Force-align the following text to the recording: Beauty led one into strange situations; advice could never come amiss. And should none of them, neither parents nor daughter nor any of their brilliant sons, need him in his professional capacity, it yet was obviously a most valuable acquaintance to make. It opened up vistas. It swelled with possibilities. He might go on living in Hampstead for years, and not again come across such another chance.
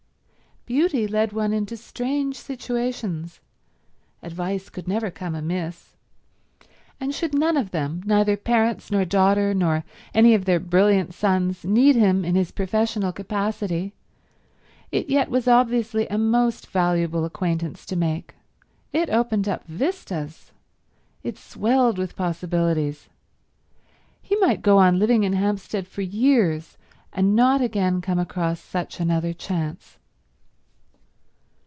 Beauty 0.67 1.07
led 1.07 1.33
one 1.33 1.53
into 1.53 1.75
strange 1.75 2.35
situations; 2.37 3.39
advice 4.21 4.69
could 4.69 4.87
never 4.87 5.09
come 5.09 5.33
amiss. 5.33 5.97
And 6.99 7.15
should 7.15 7.33
none 7.33 7.57
of 7.57 7.71
them, 7.71 8.03
neither 8.05 8.37
parents 8.37 8.91
nor 8.91 9.03
daughter 9.03 9.55
nor 9.55 9.83
any 10.13 10.35
of 10.35 10.45
their 10.45 10.59
brilliant 10.59 11.15
sons, 11.15 11.65
need 11.65 11.95
him 11.95 12.23
in 12.23 12.35
his 12.35 12.51
professional 12.51 13.11
capacity, 13.11 13.93
it 14.91 15.09
yet 15.09 15.31
was 15.31 15.47
obviously 15.47 16.07
a 16.07 16.19
most 16.19 16.67
valuable 16.67 17.25
acquaintance 17.25 17.83
to 17.87 17.95
make. 17.95 18.35
It 18.93 19.09
opened 19.09 19.49
up 19.49 19.65
vistas. 19.65 20.51
It 21.23 21.39
swelled 21.39 21.97
with 21.97 22.15
possibilities. 22.15 23.09
He 24.21 24.35
might 24.35 24.61
go 24.61 24.77
on 24.77 24.99
living 24.99 25.23
in 25.23 25.33
Hampstead 25.33 25.87
for 25.87 26.03
years, 26.03 26.77
and 27.11 27.35
not 27.35 27.61
again 27.61 27.99
come 27.99 28.19
across 28.19 28.59
such 28.59 28.99
another 28.99 29.33
chance. 29.33 29.97